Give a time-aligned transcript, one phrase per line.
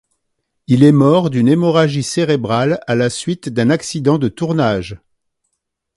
[0.65, 4.99] Il est mort d'une hémorragie cérébrale à la suite d'un accident de tournage.